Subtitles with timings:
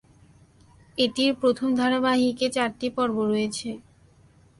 [0.97, 3.69] এটির প্রথম ধারাবাহিকে চারটি পর্ব রয়েছে।